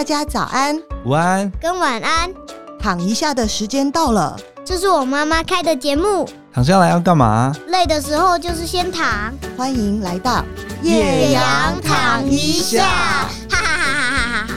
[0.00, 2.32] 大家早安、午安跟晚安。
[2.80, 4.34] 躺一下的时间到了，
[4.64, 6.26] 这是我妈妈开的节目。
[6.50, 7.54] 躺下来要干嘛？
[7.66, 9.30] 累的时候就是先躺。
[9.58, 10.42] 欢迎来到
[10.82, 13.28] 叶阳躺一下，哈
[13.60, 14.54] 哈哈哈哈哈。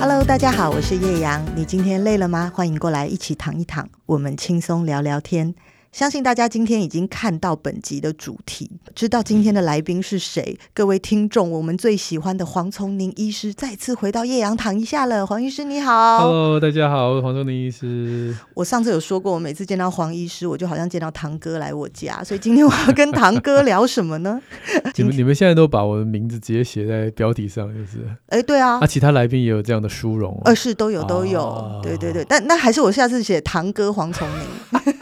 [0.00, 1.44] Hello，大家好，我是叶阳。
[1.54, 2.50] 你今天累了吗？
[2.54, 5.54] 欢迎过来一起躺一躺，我们轻松聊聊天。
[5.90, 10.56] 相信大家今天已经看到本集的主题，知道今天的来宾是谁。
[10.74, 15.26] 各位听众，我们最喜欢的黄崇宁医师再次回到叶阳躺一下了。
[15.26, 18.36] 黄医师你好，Hello，大家好，我是黄崇宁医师。
[18.54, 24.40] 我上次有说过，我每次见到黄医师，我就好像见到堂哥来我家，所以今天我要跟堂哥聊什么呢？
[24.96, 28.06] 你们你们现在都把我的名字直接写在标题上，就是？
[28.28, 34.92] 哎，对啊，啊，其他来宾也有这样的殊荣，呃，是都有都有，啊、对对对，但那还是我下次写堂哥黄崇宁。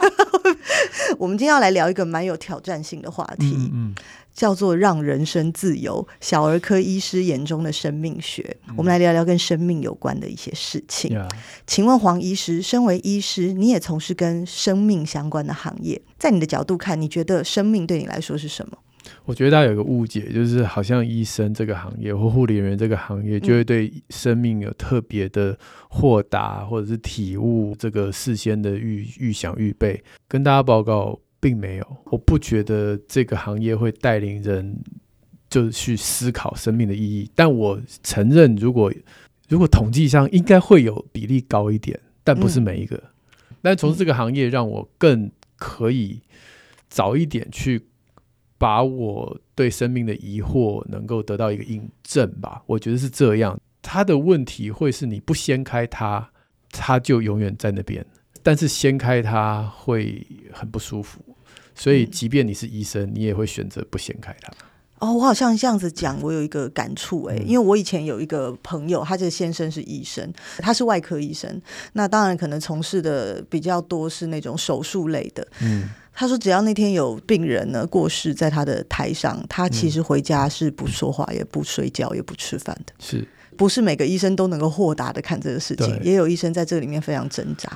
[1.19, 3.95] 我们今天要来聊一个蛮有挑战性的话题，嗯嗯、
[4.33, 8.57] 叫做“让人生自由”，小儿科医师眼中的生命学。
[8.67, 11.17] 嗯、我们来聊聊跟生命有关的一些事情。
[11.17, 11.27] 嗯、
[11.65, 18.77] 请问黄医师，身为医师，你也从事跟生命相关的行业，在你的角度看，你觉得生命对你来说是什么？
[19.25, 25.57] 我觉得大家有个误解，就是好像医生这个行业或护理人员这个行业，就会对生命有特别的
[25.89, 30.01] 豁达或者是体悟，这个事先的预预想预备。
[30.27, 31.97] 跟大家报告，并没有。
[32.05, 34.77] 我不觉得这个行业会带领人
[35.49, 37.29] 就去思考生命的意义。
[37.35, 38.93] 但我承认，如果
[39.49, 42.95] 如果统计上应该会有比例高一点，但不是每一个。
[42.95, 46.21] 嗯、但从事这个行业，让我更可以
[46.87, 47.86] 早一点去。
[48.57, 53.59] 把我对生命的疑惑能够得到一个印证吧，我觉得是这样。
[53.81, 56.29] 他的问题会是你不掀开它，
[56.71, 58.03] 它就永远在那边；
[58.43, 61.21] 但是掀开它会很不舒服。
[61.73, 64.51] 所以，即便你是医生，你也会选择不掀开它。
[64.99, 71.61] 哦，我好像这样子讲，我有一个感触哎、欸，因为我以前有一个朋友，他这个先生是医生，他是外科医生，
[71.93, 75.87] 那当然可能从事的比较多是那种手术类的，嗯。
[76.19, 82.93] 他说：“只要那天有病人呢过世，在他的台上，他其实回家是不说话，也不睡觉，也不吃饭的。
[82.97, 83.23] 是
[83.55, 85.99] 不是每个医生都能够豁达的看这个事情？
[86.03, 87.69] 也有医生在这里面非常挣扎。”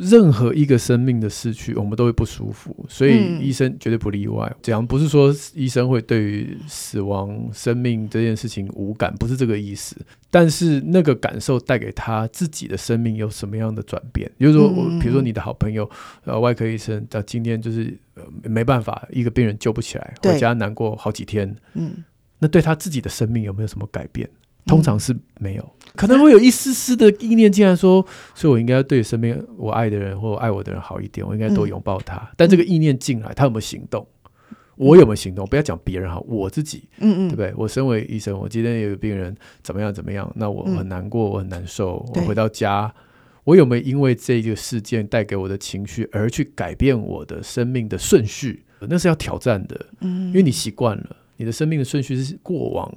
[0.00, 4.50] 任何一个生命的逝去，我们都会不舒服，所以医生绝对不例外。
[4.62, 9.96] 这样不是说医生会对于死亡、生命这件事情无感，不是这个意思。
[10.30, 14.30] 但是那个感受带给他自己的生命有什么样的转变？
[14.38, 15.88] 比如说，我比如说你的好朋友，
[16.24, 21.54] 呃，外科医生，到今天就是呃没办法，一个病人救不起来，回家难过好几天。
[21.74, 22.04] 嗯，
[22.38, 24.28] 那对他自己的生命有没有什么改变？
[24.66, 28.04] 通常是没有，可能会有一丝丝的意念，竟然说，
[28.34, 32.16] 所以我应该要对身边我爱的人或爱我的人好一点，我应该多拥抱他。
[32.16, 34.06] 嗯、但这个意念进来，他有没有行动？
[34.76, 35.46] 我有没有行动？
[35.46, 37.52] 不要讲别人哈，我自己，嗯嗯，对不对？
[37.56, 42.06] 我身为医生，我今天有个病人怎么样怎么样，那我很难过，我很难受。
[42.14, 42.90] 我回到家，
[43.44, 48.64] 我有没有因为这个事件带给我的情绪而去改变我的生命的顺序？
[48.88, 52.90] 那是要挑战的，嗯，因为你习惯了，你的生命的顺序是过往。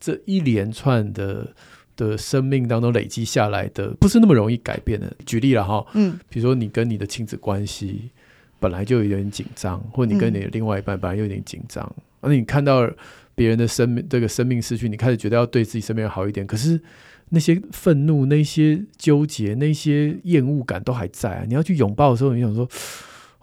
[0.00, 1.54] 这一连串的
[1.94, 5.12] 的生命当中累积下来的，不是那么容易改变的。
[5.26, 8.10] 举例了哈，嗯，比如说你跟你的亲子关系
[8.58, 11.84] 本来就有点紧张，或你跟你的另外一半本来就有点紧张，
[12.22, 12.90] 而、嗯、你看到
[13.34, 16.80] 别人的生命这个生命失去，你开始觉得要对自己身边人好一点，可是
[17.28, 21.44] 那些愤怒、那些纠结、那些厌恶感都还在啊。
[21.46, 22.66] 你要去拥抱的时候，你想说。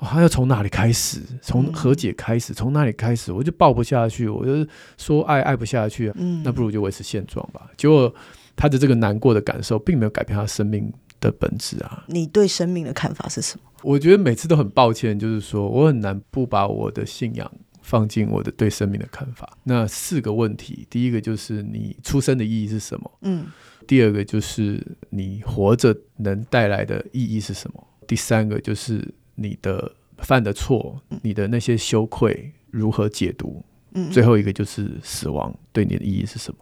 [0.06, 1.20] 还要从哪里开始？
[1.42, 2.54] 从和解开始？
[2.54, 3.32] 从哪里开始？
[3.32, 4.66] 我就抱不下去，我就
[4.96, 7.72] 说爱爱不下去，嗯，那不如就维持现状吧。
[7.76, 8.14] 结果
[8.56, 12.04] 他的这个难过的感受，并没有改变他生命的本质啊。
[12.08, 13.64] 你对生命的看法是什么？
[13.82, 19.58] 我觉得每次都很抱歉，就是说我很难不把我的信仰放进我的对生命的看法。
[19.64, 23.12] 那四个问题，第一个就是你出生的意义是什么？
[23.22, 23.48] 嗯，
[23.88, 27.88] 第二个就是你活着能带来的意义是什么？
[28.08, 29.12] 第三个就是。
[29.38, 33.64] 你的犯的错，你的那些羞愧如何解读？
[33.94, 36.60] 嗯，最后一个就是死亡对你的意义是什么？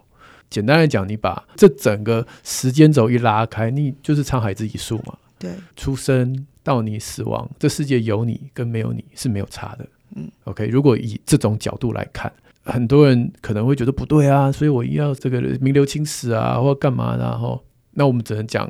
[0.50, 5.18] 简单来讲，你把这整个时间轴一拉开，你就是沧海之一粟嘛。
[5.40, 9.88] 对，出生到你死亡，这世界有你跟没有你是没有差的。
[10.16, 12.32] 嗯，OK，如果以这种角度来看，
[12.64, 17.24] 很多人可能会觉得不对啊，所以我一定要这个名留青史啊，或干嘛的？
[17.24, 18.70] 然后，那我们只能讲。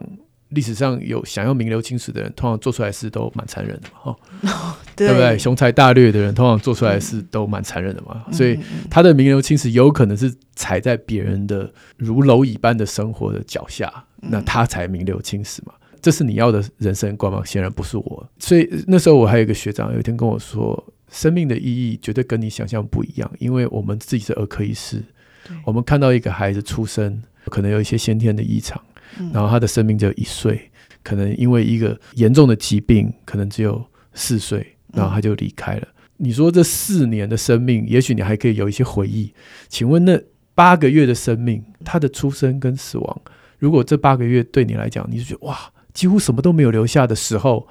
[0.55, 4.15] 历史上有想要名留青史的人，通常做出来的事都蛮残忍的嘛，
[4.49, 5.37] 哦，对，不对？
[5.37, 8.57] 雄才大略的人，通常做出来的事都蛮残忍的嘛，嗯、所以
[8.89, 13.91] 他的名留青史有可能是踩在别人的如蝼蚁般的生活的脚下，
[14.23, 15.73] 嗯、那他才名留青史嘛。
[16.01, 17.43] 这是你要的人生观吗？
[17.43, 18.29] 显然不是我。
[18.37, 25.03] 所以那时候我还有一个学长，有一天跟我说，生命的意义绝对跟你想象不一样，因为我们自己是儿科医师，
[25.65, 28.94] 我们看到一个孩子出生，可能有一些先天的异常，嗯、
[29.33, 30.69] 然后他的生命只有一岁，
[31.03, 35.87] 可能因为一个严重的疾病，可能只有四岁，然后他就离开了。
[35.87, 39.33] 嗯、你说这四年的生命，也许你还可以有一些回忆。
[39.67, 40.21] 请问那
[40.53, 43.21] 八个月的生命，他的出生跟死亡，
[43.59, 45.57] 如果这八个月对你来讲，你就觉得哇，
[45.93, 47.67] 几乎什么都没有留下的时候，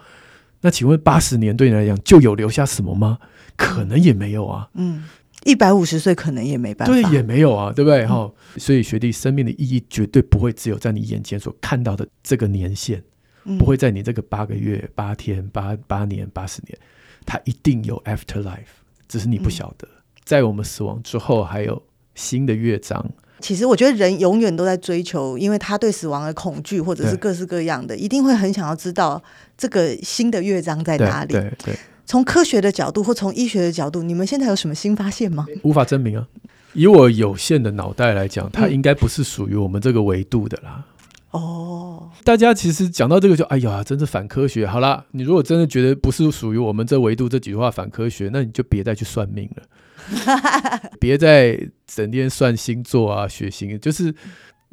[0.61, 3.19] 那请问八十年对你来讲就有留下什么吗？
[3.57, 4.69] 可能也没有啊。
[4.75, 5.05] 嗯。
[5.45, 8.07] 一百五十岁可能也没办法，对，也没有啊，对不对？
[8.07, 13.03] 哈、嗯，所以学弟，生命的意义绝对不会只有在你眼前所看到的这个年限，
[13.45, 16.79] 嗯、不会在你这个八个月、八天、八八年、八十年，
[17.27, 18.73] 它一定有 afterlife，
[19.07, 21.83] 只是你不晓得，嗯、在我们死亡之后还有
[22.15, 23.05] 新的乐章。
[23.41, 29.23] 其实我觉得人永远都在追求，因为他对死亡的恐惧，或者是各式各样的，一定会很想要知道
[29.59, 31.33] 这个新的乐章在哪里。
[31.33, 31.75] 对对。
[31.75, 35.47] 对从科学的角度或从医学的角度，你们现在有什么新发现吗？
[35.63, 36.27] 无法证明啊！
[36.75, 40.85] 以我有限的脑袋来讲，它应该不是属于我们这个维度的啦。
[41.31, 44.67] 哦，大家其实讲到这个就哎呀，真是反科学。
[44.67, 54.15] 好啦，你如果真的觉得不是属于我们这维度这几句话反科学，那你就别再去算命了， 别再整天算星座啊、血型，就是。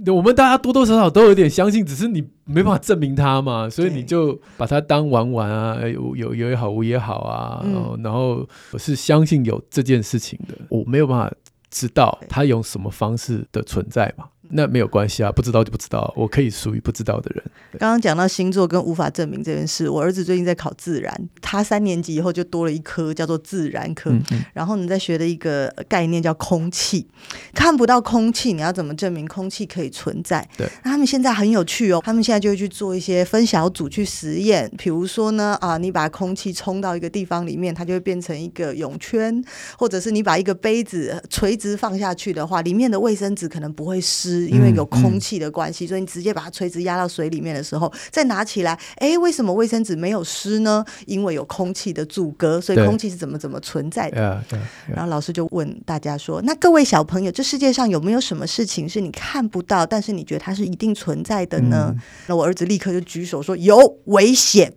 [0.07, 7.63] 我们大家多多少少都有点相信，只是你没办法证明它嘛，所以你就把它当玩玩啊，有有有也好，无也好啊，
[8.03, 11.31] 然后我是相信有这件事情的，我没有办法
[11.69, 14.25] 知道它用什么方式的存在嘛。
[14.53, 17.43] 那没有关系啊，不知道就不知道，我可以属于不知道的人。
[17.79, 27.07] 刚刚讲到星座跟无法证明这件事，我儿子最近在考自然，他三年级以后就多了一科叫做自然科，嗯嗯，然后你在学的一个概念叫空气，
[27.53, 30.47] 看不到空气，你要怎么证明空气可以存在？
[30.57, 39.43] 对，那他们现在很有趣哦，他们现在就会去做一些分小组去实验，比如说呢，啊，你把空气冲到一个地方里面，它就会变成一个泳圈，
[39.77, 44.40] 或者是你把一个杯子垂直放下去的话，里面的卫生纸可能不会湿。
[44.47, 50.83] 因为有空气的关系，嗯嗯、所以你直接把它垂直压到水里面的时候，再拿起来，哎，为什么卫生纸没有湿呢？
[51.05, 54.43] 因为有空气的阻隔，所以空气是怎么怎么存在的。
[54.87, 64.73] 然后老师就问大家说：“那各位小朋友，这世界上有没有什么事情是你看不到，但是你觉得它是一定存在的呢？”嗯、那我儿子立刻就举手说：“有危险。”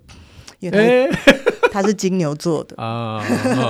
[0.60, 1.53] 因为他。
[1.74, 3.20] 欸他是金牛座的啊，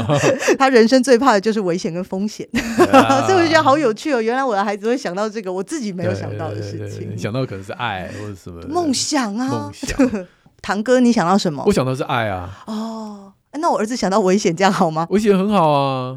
[0.58, 4.20] 他人生最怕的就是危险跟风险， 所以我就觉得好有趣哦。
[4.20, 7.16] 原来我的孩子会想到这个，我自己没有想到的事情。
[7.16, 9.48] 想到可能是爱或者什么梦想啊。
[9.48, 9.98] 梦想。
[10.60, 11.62] 堂哥，你想到什么？
[11.66, 12.50] 我想到是爱啊。
[12.66, 15.06] 哦，那我儿子想到危险，这样好吗？
[15.10, 16.14] 危险很好啊，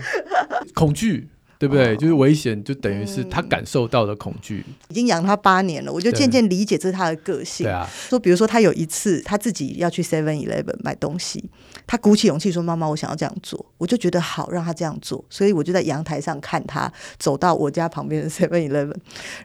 [0.75, 1.29] 恐惧。
[1.59, 1.93] 对不对？
[1.93, 4.63] 哦、就是危险，就等于是他感受到的恐惧。
[4.89, 7.65] 已经养他八年了，我就渐渐理解这是他的个性。
[7.65, 11.43] 对啊，说比如说他有一次他自己要去 Seven Eleven 买东西，
[11.87, 15.23] 他鼓起勇气说：“妈妈，我想要这样做。”我就觉得好，让他这样做。
[15.29, 18.95] 所以我就在阳台上看他走到我家旁边的 Seven Eleven，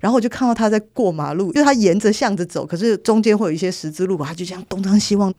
[0.01, 5.33] 然后我就看到他在过马路，因为他沿着巷子走，可是中间会有一些十字路口，他就这样东张西望，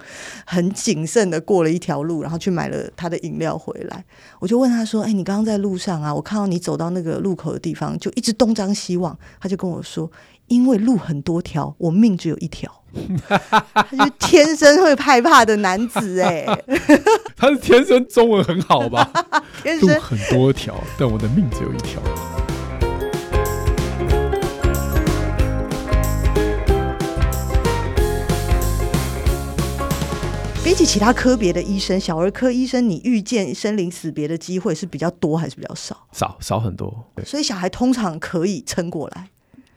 [0.46, 4.04] 很谨慎的过了一条路，然后去买了他的饮料回来。
[4.40, 6.12] 我就问他说：“哎，你刚刚在路上啊？
[6.12, 9.18] 我看到你。”走到那个路口的地方，就一直东张西望。
[9.40, 10.10] 他就跟我说
[10.48, 12.72] ：“因为路很多条，我命只有一条。
[13.74, 16.46] ”他就天生会害怕的男子哎，
[17.36, 19.12] 他是天生中文很好吧？
[19.62, 22.02] 天生路很多条，但我的命只有一条。
[30.64, 36.08] 比起其他科别的医生，小儿科医生，你遇见生离死别的机会是比较多还是比较少？
[36.14, 37.06] 少，少很多。
[37.26, 39.28] 所以小孩通常可以撑过来。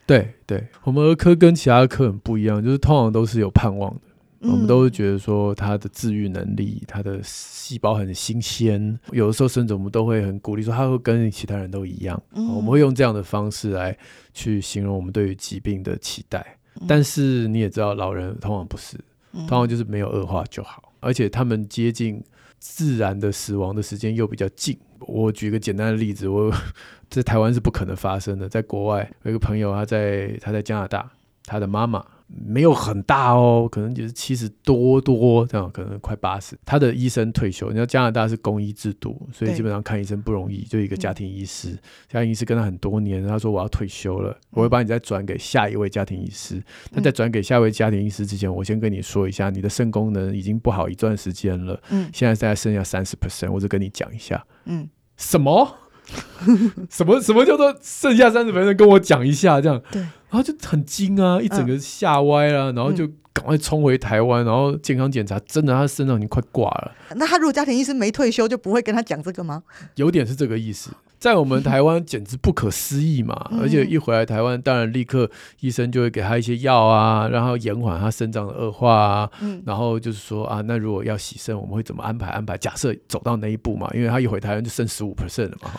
[0.07, 4.01] 对对，我们儿科跟其他科很不一样，就是通常都是有盼望的。
[4.43, 8.97] 嗯、我们都会觉得说他的治愈能力，他的细胞很新鲜。
[9.11, 12.23] 有的时候甚至我们都会很鼓励说他会跟其他人都一样。
[12.33, 13.97] 嗯、我们会用这样的方式来
[14.33, 16.59] 去形容我们对于疾病的期待。
[16.77, 18.97] 嗯、但是你也知道，老人通常不是。
[19.41, 22.23] 通常就是没有恶化就好，而且他们接近
[22.59, 24.79] 自然的死亡的时间又比较近。
[25.01, 26.53] 我举个简单的例子，我
[27.11, 31.11] 在台湾是不可能发生的，在国外有一个朋友，他在他在加拿大，
[31.45, 32.05] 他的妈妈。
[32.29, 36.59] 没有很大哦，可能就是七十多多这样，可能快八十。
[36.65, 40.63] 他的医生退休，你知道加拿大是公医制度，所以基本上看医生不容易。
[40.65, 41.79] 就一个家庭医师，嗯、
[42.09, 46.61] 家庭医师跟他很多年，他说我要退休了，我会把你再转给下一位家庭医师。
[46.91, 51.81] 那、嗯、在转给下一位家庭医师之前，我先跟你说一下，你的肾功能已经不好一段时间了。
[51.91, 54.45] 嗯，现在大概剩下三十 percent，我就跟你讲一下。
[54.65, 55.79] 嗯，什么？
[56.89, 58.77] 什么什么叫做剩下三十 percent？
[58.77, 59.81] 跟我讲一下，这样。
[59.91, 60.05] 对。
[60.37, 66.93] 然后就很惊啊，一整个吓歪了，嗯、然后就赶快冲回台湾，然后健康检查，真的他身上已经快挂了。
[67.15, 69.63] 那他如果家庭医生没退休，就不会跟他讲这个吗？
[69.95, 73.35] 有点是这个意思，在我们台湾简直不可思议嘛！
[73.61, 75.29] 而且一回来台湾，当然立刻
[75.61, 79.31] 医生就会给他一些药啊，然后延缓他肾脏的恶化啊。
[79.65, 82.27] 然后就是说啊，那如果要洗肾，我们会怎么安排？
[82.29, 82.57] 安排？
[82.59, 85.71] 假设走到那一步嘛，因为他一回台湾就剩十五 percent 了嘛。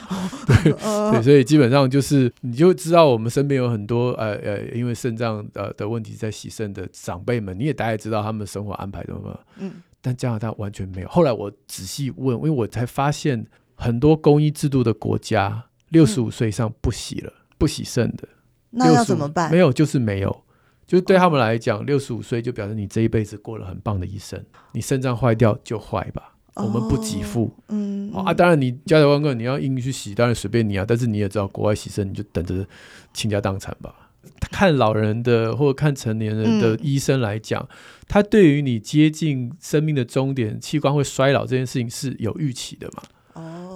[0.48, 0.74] 对
[1.12, 9.40] 对，所以基本上就是你就知道我们身边有很多呃呃，因为肾脏呃的问题在洗肾的长辈们，你也大概知道他们的生活安排怎么。
[9.60, 9.72] 嗯。
[10.02, 11.08] 但加拿大完全没有。
[11.08, 13.46] 后来我仔细问，因为我才发现。
[13.78, 18.28] 很多公益制度的国家，六十五岁以上不洗了，嗯、不洗肾的，
[18.72, 19.50] 那要怎么办？
[19.52, 20.44] 没有，就是没有，
[20.86, 24.44] 就是对他们来讲，六十五岁就表示你这一辈子过了很棒的一生。
[24.74, 27.54] 你肾脏坏掉就坏吧，哦、我们不给付。
[27.70, 30.84] 嗯，哦、啊，当然你家里万个你要硬去洗，当然随便你啊。
[30.88, 32.68] 但是你也知道，国外洗肾你就等着
[33.14, 33.94] 倾家荡产吧。
[34.52, 37.76] 看老人的或者看成年人的医生来讲，嗯、
[38.08, 43.04] 他对于你接近生命的终点，器官会衰老这件事情是有预期的嘛？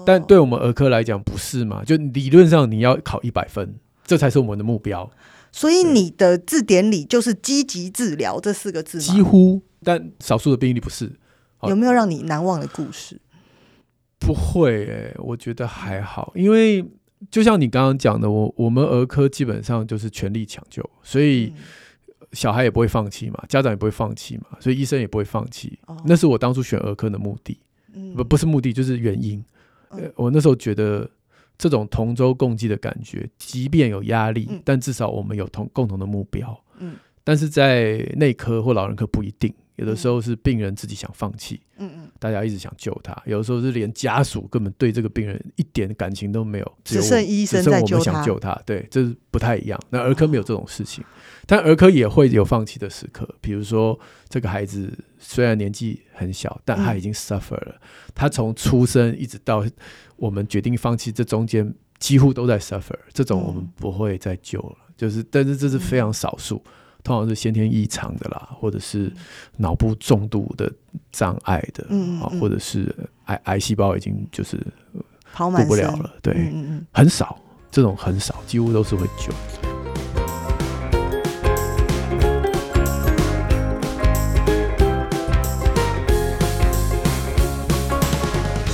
[0.05, 1.83] 但对我们儿科来讲不是嘛？
[1.83, 5.09] 就理论上你要考一百分，这才是我们的目标。
[5.51, 9.03] 所以你的字典里就是积极治疗这四个字吗？
[9.03, 11.11] 几乎，但少数的病例不是。
[11.63, 13.19] 有没有让你难忘的故事？
[14.17, 16.83] 不会、欸，我觉得还好，因为
[17.29, 21.51] 就像你刚刚讲的，我我们儿科基本上就是全力抢救，所以
[22.31, 25.77] 小孩也不会放弃嘛，家长也不会放弃嘛，所以医生也不会放弃。
[25.87, 27.59] 哦、那是我当初选儿科的目的，
[27.93, 29.43] 嗯、不不是目的，就是原因。
[30.15, 31.09] 我那时候觉得
[31.57, 36.59] 这种同舟共济的感觉，即便有压力，但至少我们有同共同的目标。
[36.79, 41.61] 嗯，但是在内科或老人科不一定，有的时候是病人自己想放弃。
[41.77, 47.99] 嗯嗯，大家一直想救他，有的时候是连家属根本对这个病人一点感情都没有，只剩医生在救他。
[47.99, 49.79] 只剩我们想救他，对，这是不太一样。
[49.89, 51.03] 那儿科没有这种事情。
[51.47, 53.99] 但儿科也会有放弃的时刻，比如说
[54.29, 57.75] 这个孩子虽然年纪很小，但他已经 suffer 了。
[57.81, 59.65] 嗯、他从出生一直到
[60.17, 62.95] 我们决定放弃，这中间几乎都在 suffer。
[63.11, 66.71] 这种我们不会再救了，嗯、就是但是这是非常少数，嗯、
[67.03, 69.11] 通常是先天异常的啦，或者是
[69.57, 70.71] 脑部重度的
[71.11, 72.93] 障碍的，嗯嗯、或者是
[73.25, 74.57] 癌癌细胞已经就是
[75.33, 76.53] 跑不了了，对，
[76.91, 77.39] 很少，
[77.71, 79.70] 这种很少，几乎都是会救。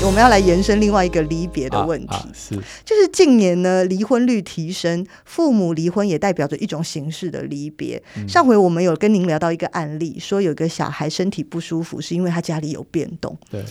[0.08, 8.02] 我们要来延伸另外一个离别的问题，啊啊、是，就是近年呢，离婚率提升，父母离婚也代表着一种形式的离别。
[8.16, 13.38] 嗯、上回我们有跟您聊到一个案例，说有个小孩身体不舒服，是因为他家里有变动。
[13.52, 13.62] 对，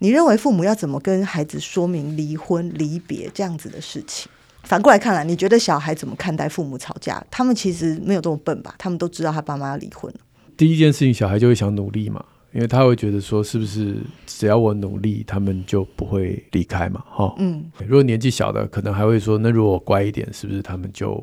[0.00, 4.28] 你认为父母要怎么跟孩子说明离婚、离别这样子的事情？
[4.64, 7.24] 反过来看来，你觉得小孩怎么看待父母吵架？
[7.30, 8.74] 他们其实没有这么笨吧？
[8.78, 10.12] 他们都知道他爸妈要离婚。
[10.56, 12.24] 第一件事情，小孩就会想努力嘛。
[12.54, 13.96] 因为他会觉得说，是不是
[14.26, 17.04] 只要我努力，他们就不会离开嘛？
[17.10, 21.14] 哈，嗯，如果年纪小的，可能还会说，那如果我乖一点，是不是他们就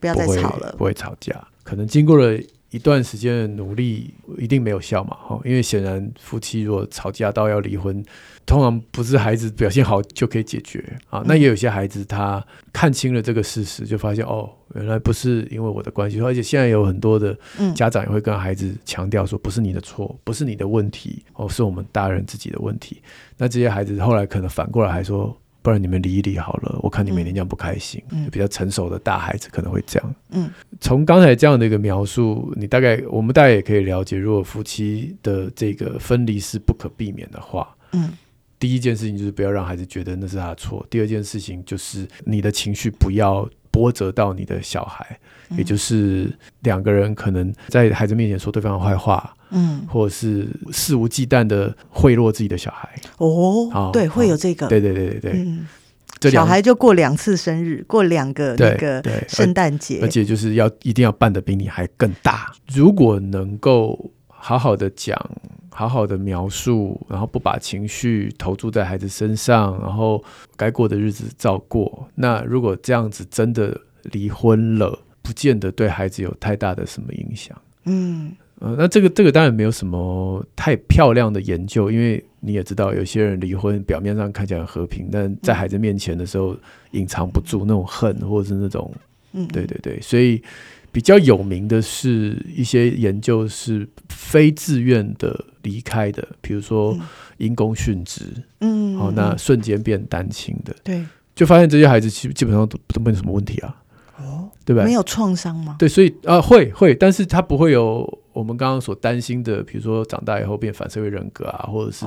[0.00, 1.32] 不要再吵了，不会吵架？
[1.62, 2.36] 可能经过了
[2.70, 5.16] 一段时间的努力，一定没有效嘛？
[5.16, 8.04] 哈，因为显然夫妻如果吵架到要离婚。
[8.46, 17.38] 通常不是孩子表现好就可以解决啊，那也有些孩子他看清了这个事实，就发现哦，原来不是因为我的关系，而且现在有很多的
[17.76, 23.00] 家长也会跟孩子强调说，不是你的错，不是你的问题，哦，是我们大人自己的问题。
[23.36, 28.02] 那这些孩子后来可能反过来还说，不然你们离一离好了，我看你每天这样不开心。
[28.30, 30.14] 比较成熟的大孩子可能会这样。
[30.30, 30.50] 嗯，
[30.80, 38.10] 从刚才这样的一个描述，你大概我们大概也可以了解，如果夫妻的这个分离是不可避免的话，嗯。
[38.58, 40.86] 第一件事情就是不要让孩子觉得那是他的错。
[40.90, 46.30] 第二件事情就是你的情绪不要波折到你的小孩，嗯、也就是
[46.60, 52.88] 两个人可能在孩子面前说对方的坏话，嗯，或者是肆无忌惮的贿赂自己的小孩。
[53.18, 54.68] 哦，哦对，会有这个。
[54.68, 55.66] 对对对对对，嗯，
[56.30, 62.52] 小孩就过两次生日，过两个那个圣诞节，而且就是要一定要办的比你还更大。
[62.72, 65.18] 如果能够好好的讲。
[65.72, 70.22] 好好的描述，然后不把情绪投注在孩子身上，然后
[70.56, 72.06] 该过的日子照过。
[72.16, 77.56] 那如果这样子真的离婚了，不见得对孩子有太大的什么影响。
[77.84, 86.56] 嗯，呃，那这个这个当然没有什么太漂亮的研究，因为你也知道，有些人离婚表面上看起来很和平，但在孩子面前的时候
[86.92, 88.92] 隐藏不住那种恨，或者是那种，
[89.32, 90.42] 嗯，对对对，所以。
[90.92, 96.98] 比较有名的是一些研究是非自愿的离开的，比如说
[97.36, 98.24] 因公殉职，
[98.58, 103.80] 嗯，好、哦，那瞬间变单亲的，对，就发现这些孩子基基本上都都没有什么问题啊，
[104.18, 104.84] 哦，对吧？
[104.84, 105.74] 没有创伤吗？
[105.80, 112.06] 对，所以啊，会会，但是他不会有我们刚刚所担心的，比如说长大以后变反社会人格啊，或者是、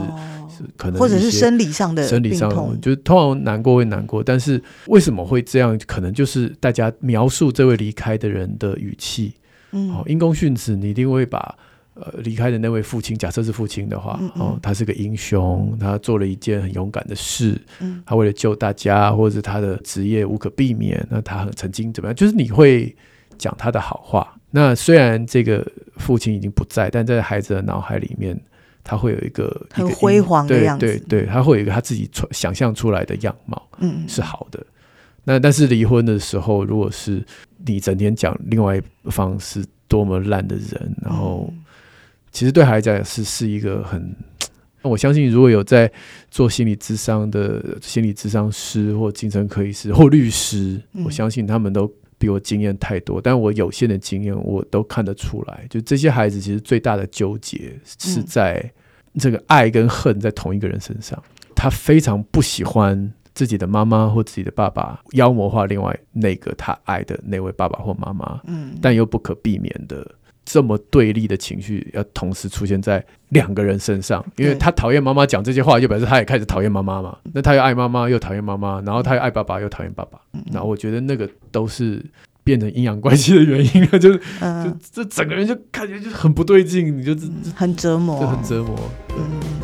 [0.78, 5.78] 可能，或者是生理上的生理上的，就是通常难过会难过，但是为什么会这样？
[5.86, 9.34] 可能就是大家描述这位离开的人的语气，
[9.74, 11.54] 嗯，哦，因公殉职，你一定会把
[11.96, 22.16] 呃离开的那位父亲，假设是父亲的话，嗯嗯哦，他是个英雄，他做了一件很勇敢的事，嗯，他为了救大家，或者是他的职业无可避免，那他很曾经怎么样？
[22.16, 22.96] 就是你会
[23.38, 24.36] 讲他的好话。
[24.52, 25.66] 那虽然这个
[25.98, 28.40] 父亲已经不在，但在孩子的脑海里面，
[28.84, 34.64] 他会有一个很辉煌的样子，对对对，他会有一个他自己想象出来的样貌，嗯，是好的。
[35.24, 37.26] 那但是离婚的时候，如果是
[37.66, 41.52] 你整天讲另外一方是多么烂的人，然后
[42.34, 44.14] 其实对孩子来讲是是一个很，
[44.82, 45.90] 我相信如果有在
[46.30, 51.90] 做心理咨商的心理咨商师或精神科医师或律师，我相信他们都。
[52.16, 55.68] 比我经验太多，但我有限的经验，我都看得出来。
[55.70, 58.72] 就这些孩子，其实最大的纠结是在
[59.20, 61.22] 这个爱跟恨在同一个人身上。
[61.54, 70.10] 他非常不喜欢自己的妈妈或自己的爸爸妖魔化另外那个他爱的那位爸爸或妈妈，嗯，但又不可避免的。
[70.46, 77.18] 这么对立的情绪要同时出现在两个人身上，因为他讨厌妈妈讲这些话，就表示他也开始讨厌妈妈嘛。
[77.34, 80.20] 那他又爱妈妈，又讨厌妈妈，然后他又爱爸爸，又讨厌爸爸。
[80.52, 82.04] 然后我觉得那个都是
[82.44, 87.16] 变成阴阳关系的原因啊，就是就这整个人就感觉就很不对劲，你就
[87.56, 88.78] 很折磨，就很折磨。
[89.18, 89.63] 嗯。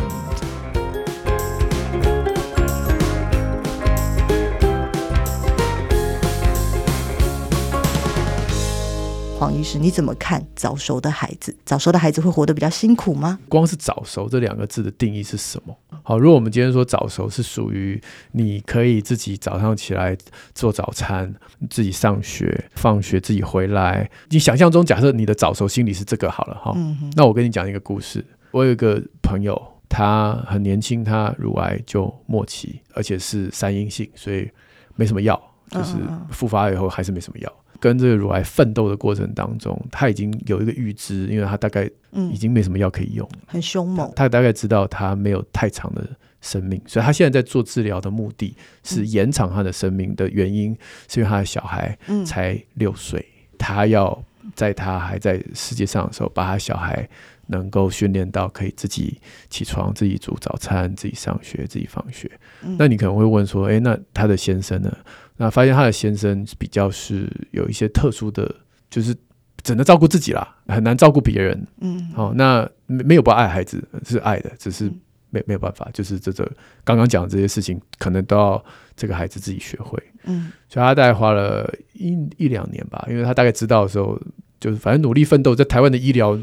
[9.40, 11.56] 黄医师，你怎么看早熟的孩子？
[11.64, 13.40] 早熟的孩子会活得比较辛苦吗？
[13.48, 15.74] 光是早熟这两个字的定义是什么？
[16.04, 18.02] 好，如果我们今天说早熟是属于
[18.34, 20.14] 你可以自己早上起来
[20.54, 21.34] 做早餐，
[21.70, 26.76] 自己上学、放学自己回来，你想象中假设你的早熟心理是这个好了哈。
[27.16, 28.26] 那我跟你讲一个故事。
[28.52, 34.52] 我有一个朋友，他很年轻，他乳癌就末期，而且是三阴性，所以
[34.98, 35.94] 没什么药，就是
[36.30, 37.50] 复发以后还是没什么药。
[37.80, 41.90] 跟这个乳癌奋斗的过程当中，他已经有一个预知，因为他大概
[42.32, 43.88] 已经没什么药可以用，嗯，很凶。
[43.88, 44.12] 猛。
[44.16, 46.08] 他大概知道他没有太长的
[46.42, 50.76] 生命，所以他现在在做治疗的目的是延长他的生命的原因，
[51.08, 53.26] 是因为他的小孩才六岁，
[53.58, 54.24] 他要
[54.56, 57.08] 在他还在世界上的时候，把他小孩
[57.50, 62.32] 能够训练到可以自己起床、自己煮早餐、自己上学、自己放学。
[62.78, 64.98] 那你可能会问说，哎，那他的先生呢？
[65.38, 68.54] 那发现他的先生比较是有一些特殊的，
[68.90, 69.16] 就是
[69.64, 71.66] 只能照顾自己啦，很难照顾别人。
[71.80, 74.92] 嗯，好、哦，那没有不爱孩子，是爱的，只是
[75.30, 76.44] 没没有办法，就是这这
[76.84, 78.64] 刚刚讲的这些事情，可能都要
[78.96, 79.98] 这个孩子自己学会。
[80.26, 84.20] 嗯，所以他大概花了一一两年吧，因为他大概知道的时候，
[84.60, 86.38] 就是反正努力奋斗，在台湾的医疗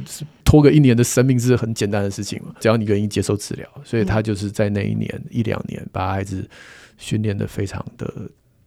[0.45, 6.49] 拖个一年的生命是很简单的事情嘛，只要你愿意接受治疗，所以他就是在那一年、嗯、一两年把孩子
[6.97, 8.13] 训练的非常的。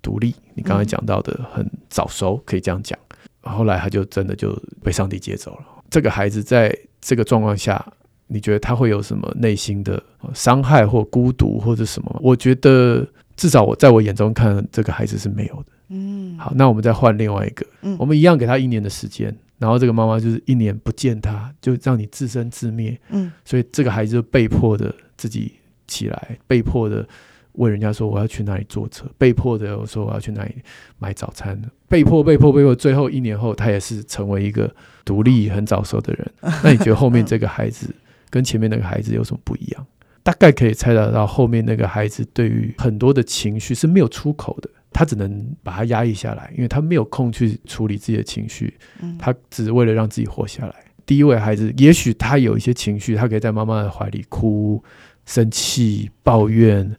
[0.01, 2.97] 独立，你刚才讲到的很早熟，可以这样讲。
[3.41, 5.65] 后来他就真的就被上帝接走了。
[5.89, 7.85] 这个孩子在这个状况下，
[8.27, 10.01] 你觉得他会有什么内心的
[10.33, 12.17] 伤害或孤独或者什么？
[12.23, 13.05] 我觉得
[13.39, 15.71] 至少我在我眼中看，这个孩子是没有的。
[15.87, 22.99] 嗯，好，那我们再换另外一个，嗯我们一样给他一年的时间，然后这个妈妈就是一年不见他，就让你自生自灭。
[23.09, 25.53] 嗯，所以这个孩子就被迫的自己
[25.87, 27.07] 起来，被迫的。
[27.53, 30.55] 问人家说我要去哪里坐车，被迫的我说我要去哪里
[30.97, 34.73] 买早餐，被迫被迫被迫，最后一年后他也是成为一个
[35.03, 36.31] 独立很早熟的人。
[36.63, 37.93] 那你觉得后面这个孩子
[38.29, 39.85] 跟前面那个孩子有什么不一样？
[40.23, 48.77] 大概可以猜得到，后面那个孩子对于很多的情绪是没有出口的，他只能把它压抑下来，因为他没有空去处理自己的情绪，
[49.17, 50.75] 他只是为了让自己活下来。
[51.05, 54.83] 第一位孩子，也许他有一些情绪，他可以在妈妈的怀里哭、
[55.25, 56.95] 生气、抱怨。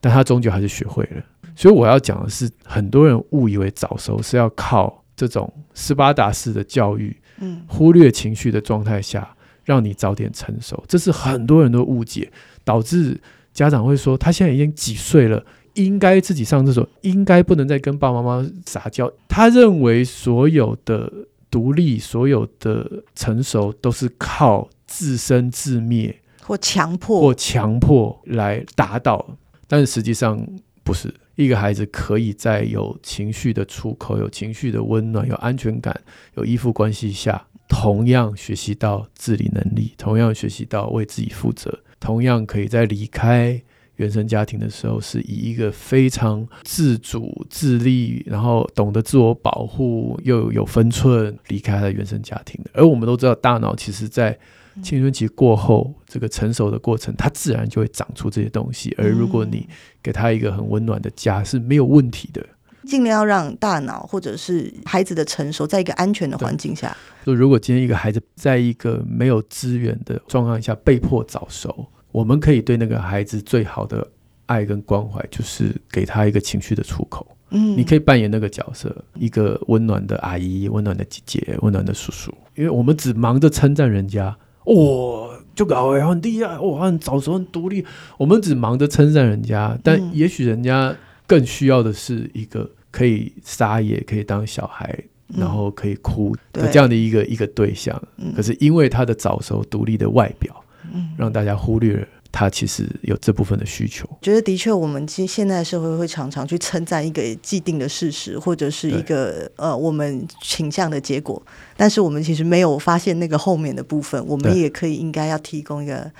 [0.00, 1.20] 但他终究还是学会了，
[1.56, 9.28] 所以我要讲的是，很多人误以为早熟是要靠这种斯巴达式的教育，嗯，忽略情绪的状态下，
[9.64, 12.30] 让你早点成熟，这是很多人都误解，
[12.68, 13.18] 导致
[13.54, 19.10] 家长会说，他现在已经几岁了，应该自己上厕所，应该不能再跟爸爸妈妈撒娇。
[19.26, 21.10] 他认为所有的
[21.50, 29.38] 独立，所有的成熟，都是靠自生自灭或强迫或强迫来达到。
[29.66, 30.38] 但是实际上
[30.84, 35.98] 不是，一个孩子可以在有情绪的出口、有情绪的温暖、有安全感、
[36.34, 43.60] 有依附关系下，同样学习到自理能力，同样学习到为自己负责，同样可以在离开
[43.96, 52.70] 原生家庭的时候，是以一个非常自主、自立，然后懂得自我保护，又有分寸离开了原生家庭的。
[52.74, 54.38] 而我们都知道，大脑其实在
[54.80, 58.94] 青春期过后，这个成熟的过程，它自然就会长出这些东西。
[58.96, 59.66] 而如果你
[60.00, 62.46] 给他一个很温暖的家，是没有问题的。
[62.88, 66.96] 尽量要让大脑或者是孩子的成熟在一个安全的环境下。
[67.26, 74.06] 就如果今天一个孩子在一个没有资源的状况下被迫早熟，我们可以对那个孩子最好的
[74.46, 77.26] 爱跟关怀，就是给他一个情绪的出口。
[77.50, 82.32] 嗯，你可以扮演那个角色，一个温暖的阿姨、温暖的姐姐、温暖的叔叔。
[82.54, 87.84] 因为我们只忙着称赞人家，哇、哦，就搞哎很厉害，哇，很早熟、很独立。
[88.16, 90.96] 我们只忙着称赞人家，但也许人家
[91.26, 92.70] 更需要的是一个。
[92.90, 94.92] 可以撒野，可以当小孩，
[95.28, 98.00] 嗯、然后可以哭的这样的一个一个对象。
[98.16, 104.06] 嗯、可是因为他的早熟独立的外表，嗯、让大家忽略了他其实有这部分的需求。
[104.20, 111.42] 觉得的确，我们其实现在社会会常常去称赞一个既定的事实，或者是一个呃我们倾向的结果，
[111.76, 114.22] 但是我们其实没有发现那个后面的部分。
[114.26, 116.10] 我们也可以应该要提供一个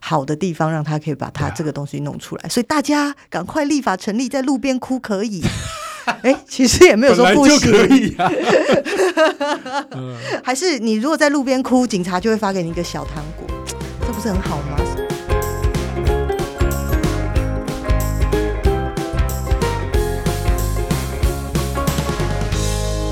[0.00, 2.42] 好的地方，让他可以把他这个东西弄出来。
[2.44, 5.42] 啊、所以大家赶快立法成立，在路边哭可以。
[6.22, 8.32] 哎，其实也没有说不行，可以啊、
[10.42, 13.46] 还是你如果在路边哭，警察就会发给你一个小糖果，
[14.06, 15.07] 这不是很好吗？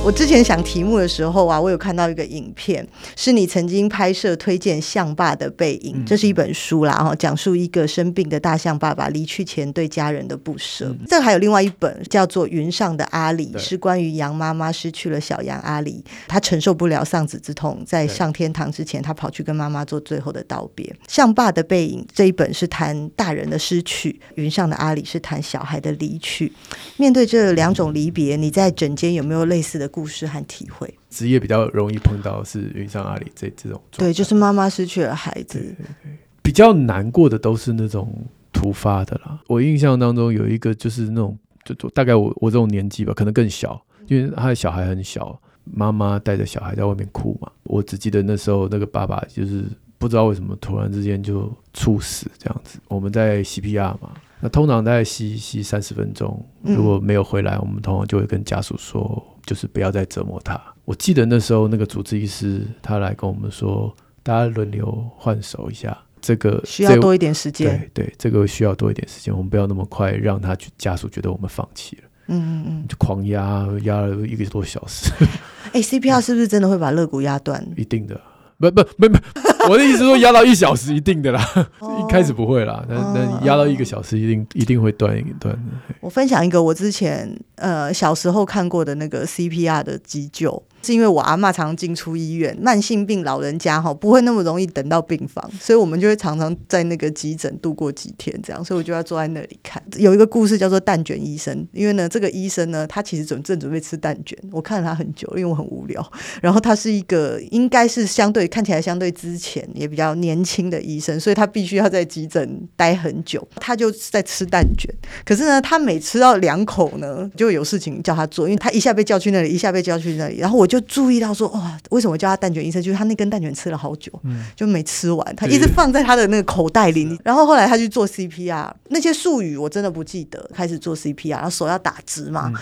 [0.06, 10.94] 我之前想题目的时候啊，我有看到一个影片，是你曾经拍摄推荐《象爸的背影》，这是一本书啦，哈，讲述一个生病的大象爸爸离去前对家人的不舍。
[11.08, 20.86] 这还有另外一本叫做《云上的阿里》，是关于羊妈妈失去了小羊阿里，她承受不了丧子之痛，在上天堂之前，她跑去跟妈妈做最后的道别。
[21.12, 26.52] 《象爸的背影》这一本是谈大人的失去，《云上的阿里》是谈小孩的离去。
[26.96, 30.92] 面对这两种离别，你在整间有没有类似的故事和体会？
[31.08, 38.12] 职业比较容易碰到是云上阿里这这种，对，就是妈妈失去了孩子，对对对，比较难过的都是那种
[38.52, 39.40] 突发的啦。
[39.46, 47.50] 我印象当中有一个就是那种，就大概我我这种年纪吧，可能更小，因为他的小孩很小，妈妈带着小孩在外面哭嘛。
[47.62, 49.64] 我只记得那时候那个爸爸就是
[49.96, 52.78] 不知道为什么突然之间就猝死这样子。
[52.88, 54.12] 我们在 CPR 嘛。
[54.40, 60.60] 那通常大概吸吸三十分钟，如果没有回来，嗯、我们通常就会跟家属说，就是不要再折磨他。
[60.84, 67.90] 我记得那时候那个主治医师他来跟我们说，大家轮流换手一下，这个需要多一点时间。
[67.94, 72.02] 对对，这个需要多一点时间，我们不要那么快让他家属觉得我们放弃了。
[72.28, 75.10] 嗯嗯嗯，就狂压压了一个多小时。
[75.72, 77.66] 哎、欸、，CPR 是不是真的会把肋骨压断？
[77.76, 78.20] 一定的。
[78.58, 79.18] 不不不不，
[79.70, 81.40] 我的意思说压到一小时一定的啦，
[82.00, 85.56] 一开始不会啦，但但压到一个小时一定一定会断一断。
[86.00, 90.62] 我分享一个我之前呃小时候看过的那个 CPR 的急救。
[90.82, 99.82] 是因为我阿嬷常常进出医院，慢性病老人家哈不会那么容易等到病房，所以我们就会常常在那个急诊度过几天这样，所以我就要坐在那里看。
[99.96, 106.12] 有一个故事叫做蛋卷医生，因为呢这个医生呢他其实准正准备吃蛋卷，我看了他很久，因为我很无聊。
[106.40, 113.46] 然后他是一个应该是相对看起来相对之前也比较年轻的医生，所以他必须要在急诊待很久。
[113.56, 114.88] 他就在吃蛋卷，
[115.24, 120.76] 可是呢他每吃到两口呢就有事情叫他做，因为他一下被叫去那里，一下被叫去那里，然后我就。
[120.76, 122.82] 就注意到说哇，为什么叫他蛋卷医生？
[122.82, 127.18] 就是他那根蛋卷吃了好久，嗯、就没吃完，他一直放在他的那个口袋里。
[127.24, 130.50] 然后后来他去做 CPR，那些术语我真的不记得。
[130.52, 132.52] 开始做 CPR，然后手要打直嘛，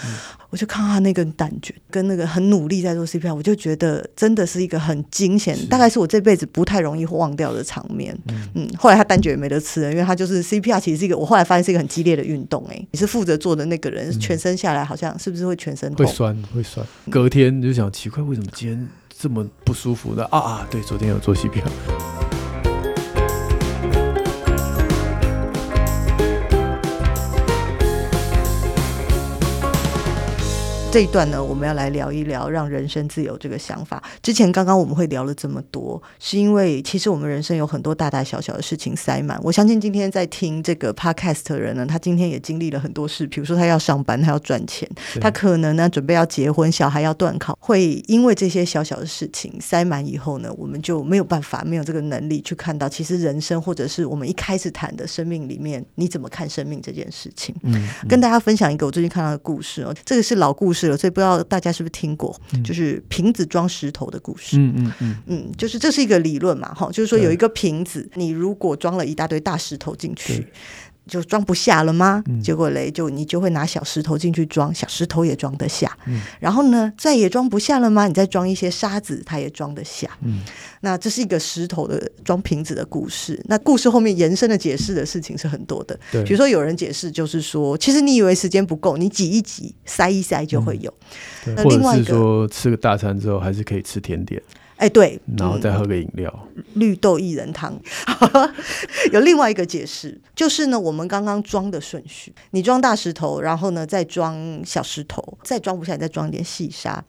[0.51, 8.17] 我就看他那根蛋卷跟那个很努力在做 CPR，我就觉得真的是一个很惊险，大概是我这辈子不太容易忘掉的场面。
[8.29, 12.65] 嗯，嗯，后来他蛋卷也没得吃了，因为他就是 CPR，其实是一个我后来发现是一个很激烈的运动。
[12.71, 15.93] 哎，你是负责做的那个人，嗯、全身下来好像是不是会全身？
[15.95, 16.87] 会酸，会酸。
[17.11, 17.91] 隔天就想。
[17.95, 20.67] 奇怪，为什么今天这么不舒服的啊啊！
[20.69, 21.65] 对，昨天有作息表。
[30.95, 34.01] 这一段呢，我们要来聊一聊让人生自由这个想法。
[34.23, 39.37] 之前刚刚我们会聊了这么多，是因为其实我们人生有很多大大小小的事情塞满。
[39.43, 44.89] 我相信今天在听这个 podcast 的人呢，他今天也经历了很多事，比如说他要上班，他要赚钱，
[45.21, 57.53] 他可能呢准备要结婚，小孩要断考，会因为这些小小的事情塞满以后呢，我们就没有办法，没有这个能力去看到其实人生或者是我们一开始谈的生命里面，你怎么看生命这件事情。
[57.65, 60.84] 嗯，嗯跟大家分享一个我最近看到的故事哦，这个是老故事。
[60.97, 64.57] 所以不知道大家是不是听过，就是瓶子装石头的故事。
[64.59, 65.17] 嗯嗯嗯。
[65.27, 70.47] 嗯，就是这是一个理论嘛，哈，就是说有一个瓶子，你如果装了一大堆大石头进去，
[71.07, 72.23] 就装不下了吗？
[72.27, 75.97] 嗯、结果嘞，就你就会拿小石头进去装，小石头也装得下。
[76.07, 78.07] 嗯、然后呢，再也装不下了吗？
[78.07, 80.09] 你再装一些沙子，它也装得下。
[80.23, 80.41] 嗯、
[80.81, 83.39] 那这是一个石头的装瓶子的故事。
[83.47, 85.99] 那故事后面延伸的解释的事情是很多的。
[86.11, 90.93] 对比如说有人解释就是说，其实你以为时间不够，你挤一挤，塞一塞就会有。
[91.47, 94.43] 嗯、那另外一个说吃个大餐之后，还是可以吃甜点。
[94.85, 97.75] 哎，对，然后再喝个饮料，嗯、绿豆薏仁汤。
[99.13, 107.03] 有另外一个解释，就是呢，我们刚刚装的顺序，你装大石头，然后呢再装小石头，再装不下，你再装一点细沙。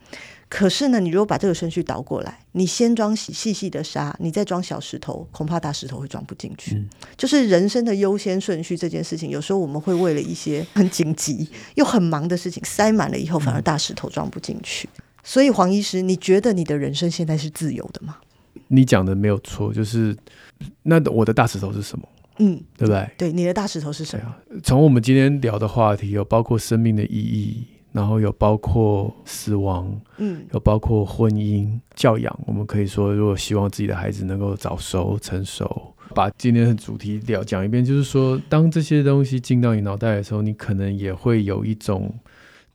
[0.48, 6.76] 可是呢，你如果把这个顺序倒过来，你先装细细细的沙，你再装小石头，恐怕大石头会装不进去。
[6.76, 14.88] 嗯、就是人生的优先顺序这件事情，有时候我们会为了一些很紧急又很忙的事情塞满了以后，反而大石头装不进去。
[14.96, 18.18] 嗯所以黄医师，你觉得你的人生现在是自由的吗？
[18.68, 20.16] 你讲的没有错，就是
[20.84, 22.08] 那我的大石头是什么？
[22.38, 23.10] 嗯，对不对？
[23.18, 24.36] 对，你的大石头是什么？
[24.64, 32.40] 从我们今天聊的话题，有包括生命的意义，然后有包括死亡，嗯，有包括婚姻、教养。
[32.46, 42.14] 我们可以说，如果希望自己的孩子能够早熟、成熟，把今天的主题聊讲一遍，就是说，当这些东西进到你脑袋的时候，你可能也会有一种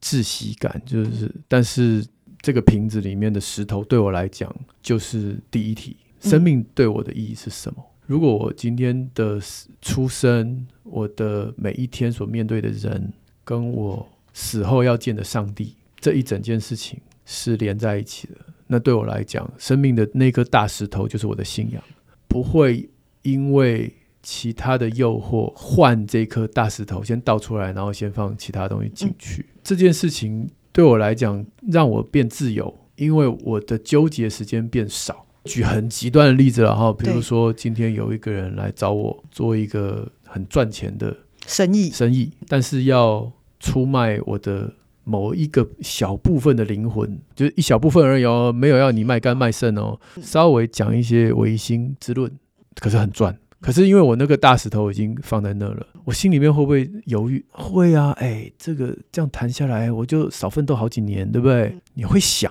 [0.00, 2.04] 窒息感，就是，但是。
[2.42, 7.76] 这个瓶子里面的石头对我来讲就是第一题，生命对我的意义是什么？
[7.78, 9.38] 嗯、如果我今天的
[9.82, 13.12] 出生，我的每一天所面对的人，
[13.44, 21.82] 跟我死后要见的上帝，这一整件事情是连在一起的，那对我来讲，生命的那颗大石头就是我的信仰，
[22.26, 22.88] 不会
[23.20, 30.48] 因为其他的诱惑换这颗大石头先倒出来，然后先放其他东西进去，嗯、这件事情。
[30.72, 35.26] 对我来讲，让我变自由，因为我的纠结时间变少。
[35.44, 44.70] 举很极端的例子了哈，比如说今天有一个人来找我做一个很赚钱的生意，生意，但是要出卖我的
[45.02, 52.30] 某一个小部分的灵魂，就是一小部分而已哦，没有要你卖肝卖肾哦，稍微讲一些唯心之论，
[52.76, 53.34] 可是很赚。
[53.60, 57.44] 可是因为我那个大石头已经放在那了，我心里面会不会犹豫？
[57.50, 61.76] 会啊，哎，这个这样谈下来，我就少奋斗好几年，对不对？
[61.92, 62.50] 你会想，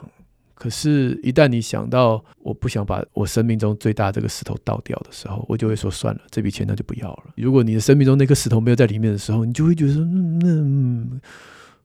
[0.54, 7.24] 可是，一旦你想到我不想把我生命中最大这个石头倒掉的时候，我就会说算了，这笔钱那就不要了。
[7.36, 11.22] 如果你的生命中那颗石头没有在里面的时候，你就会觉得说，嗯，嗯，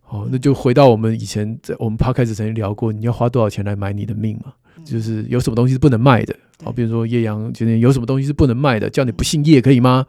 [0.03, 4.53] 好，那就回到我们以前在我们 Podcast 曾经聊过，你要花多少钱来买你的命嘛？
[4.85, 6.37] 就是有什么东西是不能卖的。
[6.65, 10.07] 好，比如说叶阳今天有什么东西是不能卖的，叫你不姓叶可以吗？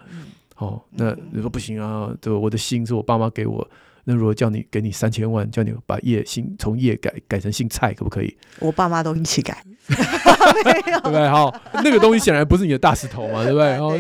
[0.56, 3.68] 好、哦，那你说不行啊，对，我的姓是我爸妈给我，
[4.06, 8.34] 那如果叫你给你三千万，叫你把叶姓从叶改改成姓蔡，可不可以？
[8.60, 11.28] 我爸妈都一起改， 对不对？
[11.28, 13.76] 好，那个东西显然不是你的大石头嘛，对不对？
[13.76, 14.00] 哦，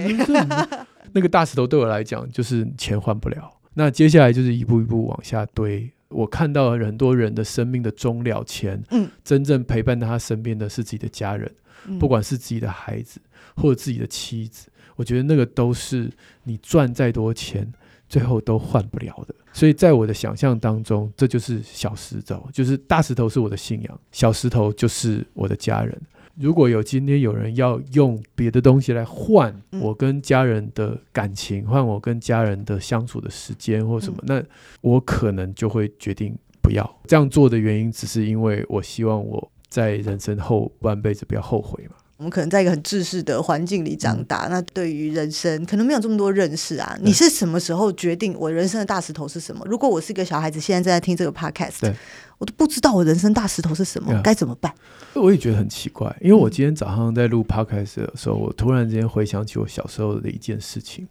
[1.12, 5.92] 那个大石头对我来讲就是钱换不了，那接下来就是一步一步往下堆。
[6.08, 11.52] 我看到了很多人的生命的终了前，嗯，真正陪伴在他身边的是自己的家人。
[12.00, 13.20] 不管是自己的孩子
[13.56, 16.12] 或者自己的妻子，我觉得那个都是
[16.44, 17.72] 你赚再多钱，
[18.10, 19.36] 最后都换不了的。
[19.54, 26.00] 所以在我的想象当中，这就是小石头，就是大石头是我的信仰，小石头就是我的家人。
[26.38, 34.44] 如果有今天有人要用别的东西来换我跟家人的感情，换我跟家人的相处的时间或什么，那
[34.82, 39.52] 我可能就会决定不要这样做的原因，只是因为我希望我。
[39.76, 41.98] 在人生后半辈子不要后悔嘛。
[42.18, 46.98] 我们可能在一个很自私的环境里长大，嗯、那对于人生可能没有这么多认识啊。
[47.02, 49.66] 你是什么时候决定我人生的大石头是什么？
[49.66, 51.94] 如果我是一个小孩子，现在正在听这个 podcast，对
[52.38, 54.74] 我都不知道我人生大石头是什么，嗯、该怎么办？
[55.16, 61.06] 我也觉得很奇怪，因为我今天早上在录 podcast 的时候，我突然之间回想起我小时候的一件事情。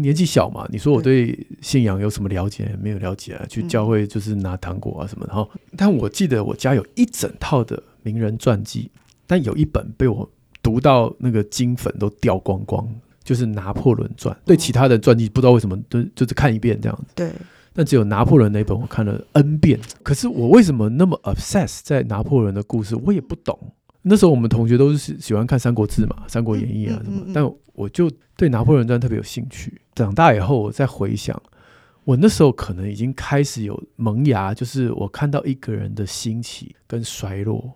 [0.00, 2.74] 年纪小嘛，你说我对信仰有什么了解？
[2.80, 3.44] 没有了解啊。
[3.46, 5.34] 去教会就是拿糖果啊什么的。
[5.34, 8.90] 然后，但我记得我家有一整套的名人传记，
[9.26, 10.30] 但有一本被我。
[10.66, 12.84] 读到那个金粉都掉光光，
[13.22, 14.36] 就是拿破仑传。
[14.44, 17.12] 对其他的传记不知道为什么都就是看一遍这样子。
[17.14, 17.30] 对，
[17.72, 19.78] 但只有拿破仑那本我看了 N 遍。
[20.02, 22.96] 可是我为什么那么 obsess 在拿破仑的故事？
[22.96, 23.56] 我也不懂。
[24.02, 27.24] 那时候我们同学都是喜欢看《三国志》嘛，《三国演义》啊什么。
[27.32, 29.80] 但我就对拿破仑传特别有兴趣。
[29.94, 31.40] 长大以后，我再回想，
[32.02, 37.72] 我那时候可能已经开始有萌芽，就是我看到一个人的兴起跟衰落，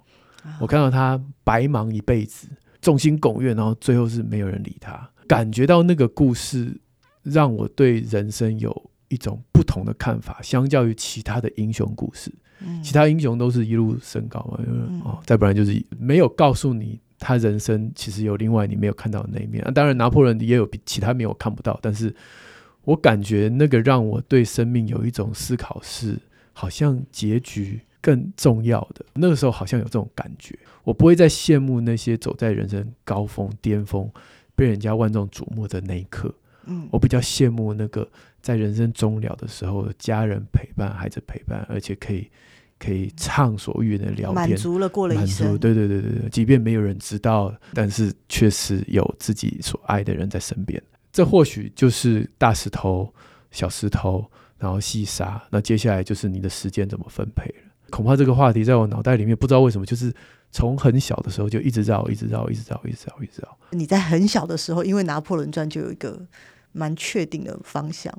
[0.59, 2.49] 我看到他白忙一辈子。
[2.81, 5.09] 众星拱月，然后最后是没有人理他。
[5.27, 6.81] 感觉到那个故事
[7.23, 12.33] 让我对人生有一种不同的看法，相较于其他的英雄故事，
[12.65, 19.63] 嗯、其他英雄都是一路升高嘛，嗯、哦，再不然就是没有告诉你他人生其实有另外你没有看到的那一面。
[19.65, 22.15] 啊、当然，拿破仑也有比其他没有看不到，但是
[22.85, 26.19] 我感觉那个让我对生命有一种思考是，
[26.53, 29.05] 好像结局更重要的。
[29.15, 34.11] 那个时候好像有这种感觉，我不会再羡慕那些走在人生高峰巅峰，
[34.55, 36.35] 被人家万众瞩目的那一刻。
[36.67, 38.07] 嗯，我比较羡慕那个
[38.43, 42.31] 在人生终了的时候，家人陪伴、孩子陪伴，而且可以
[42.79, 45.59] 可以畅所欲言的聊天，满足了过了一生。
[45.59, 50.81] 对对对对对，即便没有人知道，但是确实有自己所爱的人在身边。
[51.13, 53.13] 这或许就是大石头、
[53.51, 54.25] 小石头，
[54.59, 55.43] 然后细沙。
[55.51, 57.70] 那接下来就是你的时间怎么分配了。
[57.91, 60.13] 恐怕这个话题在我脑袋里面，不知道为什么，就是
[60.51, 63.59] 从很小的时候就一直绕，一直绕，一直绕，一直绕，一直绕。
[63.73, 66.19] 你在很小的时候，因为拿破仑传就有一个
[66.73, 68.11] 蛮确定的方向。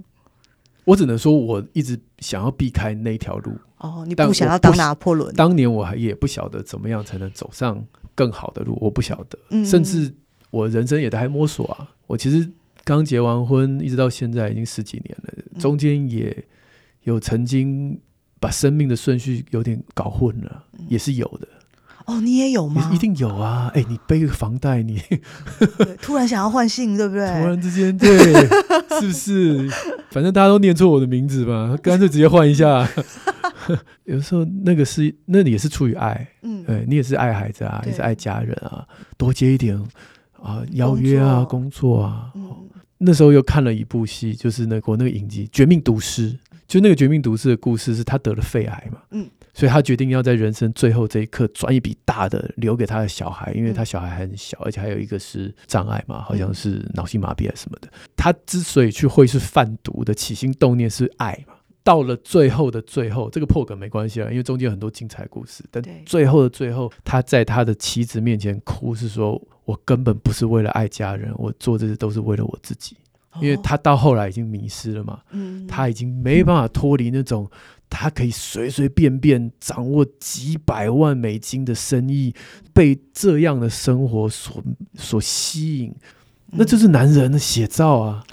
[0.85, 3.53] 我只能说，我一直想要避开那条路。
[3.77, 5.33] 哦，你不想要当拿破仑？
[5.35, 9.39] 当年我还也不晓得怎么样才能走上更好的路，我不晓得。
[9.49, 10.13] 嗯，甚至
[10.49, 11.89] 我人生也在摸索啊。
[12.07, 12.51] 我其实。
[12.83, 16.35] 刚结完婚，一直到现在已经十几年了，中间也
[17.03, 17.95] 有曾经
[18.41, 21.47] 把生命的顺序有点搞混了，也是有的。
[22.07, 22.89] 哦，你也有吗？
[22.91, 23.71] 一定有啊！
[23.75, 24.99] 哎，你背个房贷，你
[26.01, 27.27] 突然想要换姓，对不对？
[27.27, 28.17] 突然之间，对，
[28.99, 29.69] 是不是？
[30.09, 32.85] 反正大家都念错我的名字吧，干脆直接换一下。
[34.05, 38.83] 有时候那个是，那也是出于爱，嗯，对，你也是爱孩子啊，也是爱家人啊，
[39.15, 39.79] 多接一点
[40.41, 42.33] 啊，邀约啊，工作啊。
[42.97, 46.31] 那时候又看了一部戏，就是那个那个影集《绝命毒师》，
[46.71, 57.89] 就那个《绝命毒师》的故事是他得了肺癌嘛，嗯，所以他决定要在人生最后这一刻赚一笔大的，留给他的小孩，因为他小孩还很小，而且还有一个是障碍嘛，好像是脑性麻痹还是什么的。
[58.15, 69.41] 他之所以去会是贩毒的起心动念是爱嘛，到了最后的最后，这个破梗没关系啊，因为中间有很多精彩故事，但最后的最后，他在他的妻子面前哭，是说。
[69.63, 72.97] 我根本不是为了爱家人，我做这些都是为了我自己，
[73.39, 75.21] 因为他到后来已经迷失了嘛，
[75.67, 77.49] 他已经没办法脱离那种
[77.89, 82.33] 他可以随随便便掌握几百万美金的生意，
[82.73, 84.61] 被这样的生活所
[84.95, 85.95] 所吸引，
[86.47, 88.23] 那就是男人的写照啊！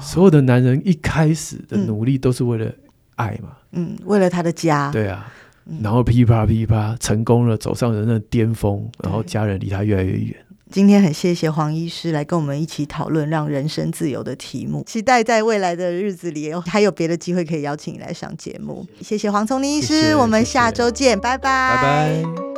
[0.00, 2.72] 所有的男人一开始的努力都是为了
[3.16, 5.32] 爱嘛，嗯，为了他的家，对啊，
[5.80, 10.36] 然后噼啪噼啪成功了，走上人生的巅峰，然后家人离他越来越远。
[10.72, 18.86] 今天很谢谢黄医师来跟我们一起讨论让人生自由的题目，期待在未来的日子里还有别的机会可以邀请你来上节目。
[19.02, 22.51] 谢谢黄崇林医师，谢谢，我们下周见，拜拜。